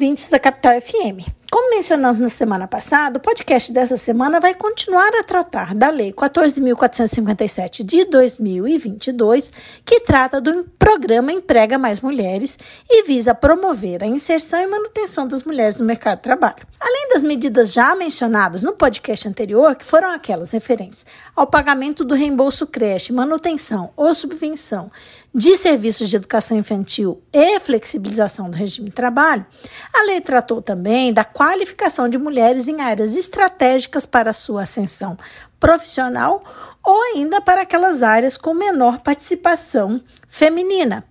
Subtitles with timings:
[0.00, 1.28] ouvintes da Capital FM.
[1.50, 6.10] Como mencionamos na semana passada, o podcast dessa semana vai continuar a tratar da Lei
[6.10, 9.52] 14.457 de 2022,
[9.84, 12.58] que trata do programa Emprega Mais Mulheres
[12.88, 16.66] e visa promover a inserção e manutenção das mulheres no mercado de trabalho.
[16.80, 21.04] Além das medidas já mencionadas no podcast anterior, que foram aquelas referentes
[21.34, 24.92] ao pagamento do reembolso creche, manutenção ou subvenção
[25.34, 29.44] de serviços de educação infantil e flexibilização do regime de trabalho,
[29.92, 35.18] a lei tratou também da qualificação de mulheres em áreas estratégicas para sua ascensão
[35.58, 36.44] profissional
[36.82, 41.04] ou ainda para aquelas áreas com menor participação feminina.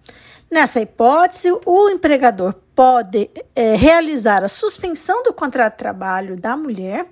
[0.52, 7.06] Nessa hipótese, o empregador pode é, realizar a suspensão do contrato de trabalho da mulher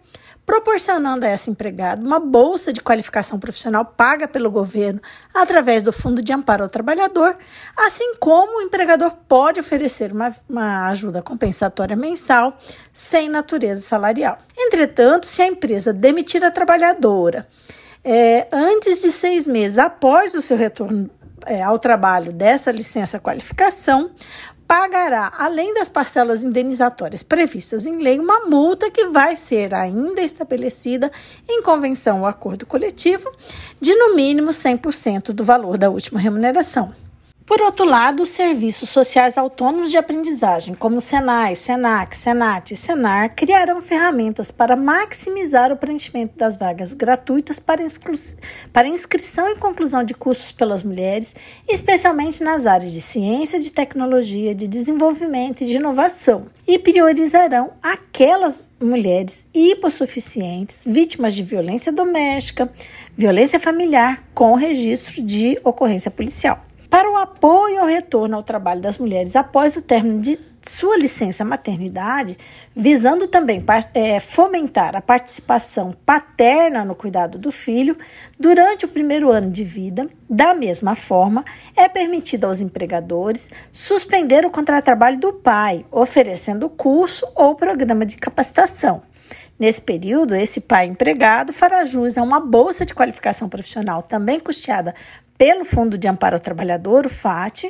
[0.47, 5.01] proporcionando a essa empregada uma bolsa de qualificação profissional paga pelo governo
[5.33, 7.37] através do Fundo de Amparo ao Trabalhador,
[7.75, 12.57] assim como o empregador pode oferecer uma, uma ajuda compensatória mensal
[12.93, 14.37] sem natureza salarial.
[14.57, 17.45] Entretanto, se a empresa demitir a trabalhadora
[18.01, 21.09] é, antes de seis meses após o seu retorno
[21.45, 24.11] é, ao trabalho dessa licença qualificação,
[24.67, 31.09] pagará, além das parcelas indenizatórias previstas em lei, uma multa que vai ser ainda estabelecida
[31.47, 33.31] em convenção ou acordo coletivo
[33.79, 36.93] de no mínimo 100% do valor da última remuneração.
[37.47, 43.33] Por outro lado, os serviços sociais autônomos de aprendizagem, como Senai, Senac, Senat e Senar,
[43.37, 47.81] criarão ferramentas para maximizar o preenchimento das vagas gratuitas para,
[48.73, 51.37] para inscrição e conclusão de cursos pelas mulheres,
[51.69, 58.69] especialmente nas áreas de ciência, de tecnologia, de desenvolvimento e de inovação, e priorizarão aquelas
[58.77, 62.69] mulheres hipossuficientes, vítimas de violência doméstica,
[63.15, 66.66] violência familiar, com registro de ocorrência policial
[66.97, 71.45] para o apoio ao retorno ao trabalho das mulheres após o término de sua licença
[71.45, 72.35] maternidade,
[72.75, 73.63] visando também
[73.93, 77.95] é, fomentar a participação paterna no cuidado do filho
[78.39, 80.09] durante o primeiro ano de vida.
[80.27, 86.67] Da mesma forma, é permitido aos empregadores suspender o contrato de trabalho do pai, oferecendo
[86.67, 89.03] curso ou programa de capacitação.
[89.59, 94.93] Nesse período, esse pai empregado fará jus a uma bolsa de qualificação profissional também custeada
[95.37, 97.65] pelo Fundo de Amparo ao Trabalhador, o FAT,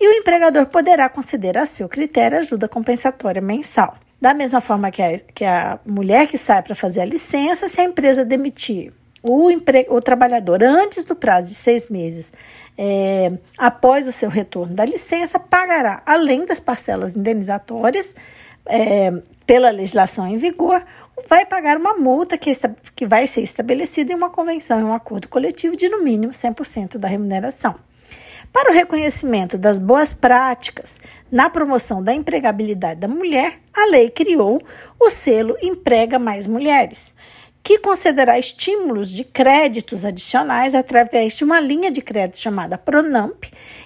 [0.00, 3.96] e o empregador poderá conceder a seu critério ajuda compensatória mensal.
[4.20, 7.80] Da mesma forma que a, que a mulher que sai para fazer a licença, se
[7.80, 8.92] a empresa demitir
[9.22, 12.32] o, empre, o trabalhador antes do prazo de seis meses,
[12.76, 18.14] é, após o seu retorno da licença, pagará, além das parcelas indenizatórias,
[18.66, 19.12] é,
[19.46, 20.84] pela legislação em vigor,
[21.28, 22.52] vai pagar uma multa que,
[22.94, 26.98] que vai ser estabelecida em uma convenção, em um acordo coletivo de no mínimo 100%
[26.98, 27.74] da remuneração.
[28.52, 31.00] Para o reconhecimento das boas práticas
[31.30, 34.60] na promoção da empregabilidade da mulher, a lei criou
[34.98, 37.14] o selo Emprega Mais Mulheres
[37.62, 43.44] que concederá estímulos de créditos adicionais através de uma linha de crédito chamada Pronamp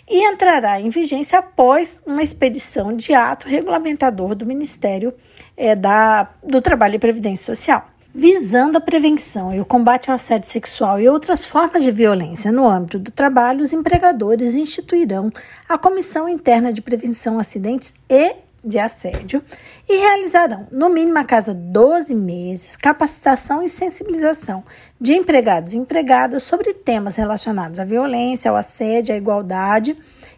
[0.09, 5.13] e entrará em vigência após uma expedição de ato regulamentador do Ministério
[5.57, 7.89] é, da, do Trabalho e Previdência Social.
[8.17, 12.69] Visando a prevenção e o combate ao assédio sexual e outras formas de violência no
[12.69, 15.33] âmbito do trabalho, os empregadores instituirão
[15.69, 19.43] a Comissão Interna de Prevenção a Acidentes e de assédio
[19.89, 24.65] e realizarão, no mínimo a cada 12 meses, capacitação e sensibilização
[25.01, 29.97] de empregados e empregadas sobre temas relacionados à violência, ao assédio, à igualdade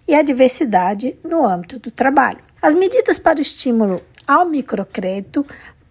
[0.09, 2.39] e à diversidade no âmbito do trabalho.
[2.61, 5.47] As medidas para o estímulo ao microcrédito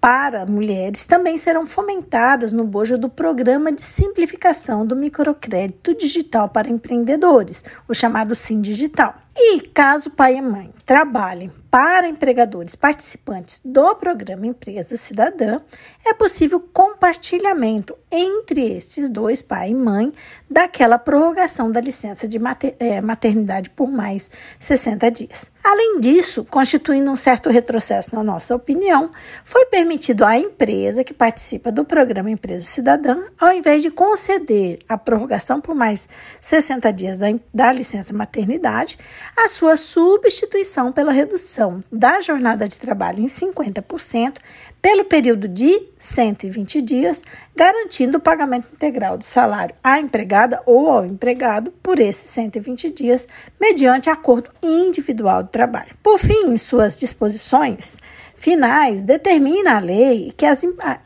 [0.06, 6.70] para mulheres também serão fomentadas no bojo do Programa de Simplificação do Microcrédito Digital para
[6.70, 9.25] Empreendedores, o chamado Sim Digital.
[9.38, 15.60] E caso pai e mãe trabalhem para empregadores participantes do programa Empresa Cidadã,
[16.06, 20.14] é possível compartilhamento entre estes dois, pai e mãe,
[20.50, 22.40] daquela prorrogação da licença de
[22.80, 25.52] é, maternidade por mais 60 dias.
[25.62, 29.12] Além disso, constituindo um certo retrocesso na nossa opinião,
[29.44, 34.98] foi permitido à empresa que participa do programa Empresa Cidadã, ao invés de conceder a
[34.98, 36.08] prorrogação por mais
[36.40, 38.98] 60 dias da, da licença maternidade,
[39.36, 44.38] a sua substituição pela redução da jornada de trabalho em 50%
[44.82, 47.24] pelo período de 120 dias,
[47.56, 53.28] garantindo o pagamento integral do salário à empregada ou ao empregado por esses 120 dias,
[53.60, 55.96] mediante acordo individual de trabalho.
[56.04, 57.98] Por fim, em suas disposições,
[58.36, 60.62] finais, determina a lei que, as,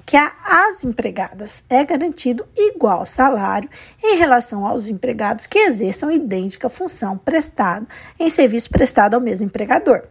[0.06, 0.34] que a,
[0.68, 3.70] as empregadas é garantido igual salário
[4.04, 7.88] em relação aos empregados que exerçam idêntica função prestada
[8.20, 10.04] em serviço prestado ao mesmo empregador.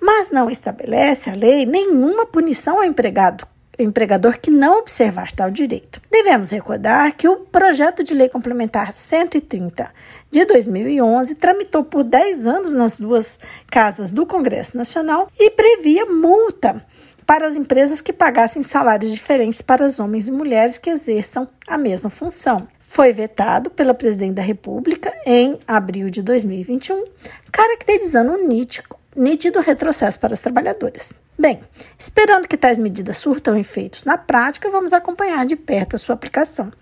[0.00, 3.46] mas não estabelece a lei nenhuma punição ao empregado
[3.78, 6.00] empregador que não observar tal direito.
[6.10, 9.90] Devemos recordar que o projeto de lei complementar 130
[10.30, 13.38] de 2011 tramitou por 10 anos nas duas
[13.70, 16.84] casas do Congresso Nacional e previa multa
[17.26, 21.76] para as empresas que pagassem salários diferentes para os homens e mulheres que exerçam a
[21.76, 22.68] mesma função.
[22.78, 27.04] Foi vetado pela presidente da República em abril de 2021,
[27.50, 31.12] caracterizando um nítido, nítido retrocesso para os trabalhadores.
[31.38, 31.60] Bem,
[31.98, 36.72] esperando que tais medidas surtam efeitos na prática, vamos acompanhar de perto a sua aplicação.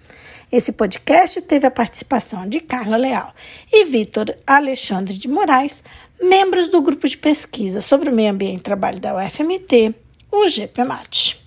[0.51, 3.35] Esse podcast teve a participação de Carla Leal
[3.73, 5.83] e Vitor Alexandre de Moraes,
[6.23, 9.93] membros do grupo de pesquisa sobre o meio ambiente e trabalho da UFMT,
[10.31, 11.44] o GPMAT.